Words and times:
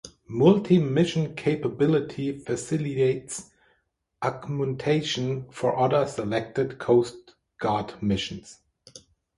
Multi-mission 0.29 1.35
capability 1.35 2.39
facilitates 2.39 3.51
augmentation 4.23 5.47
for 5.51 5.77
other 5.77 6.07
selected 6.07 6.79
Coast 6.79 7.35
Guard 7.59 8.01
missions. 8.01 8.57